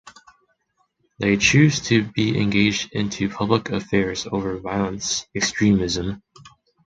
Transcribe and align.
They 1.19 1.37
choose 1.37 1.79
to 1.89 2.03
be 2.03 2.35
engaged 2.41 2.91
into 2.91 3.29
public 3.29 3.69
affairs 3.69 4.25
over 4.31 4.57
violence 4.57 5.27
extremism. 5.35 6.23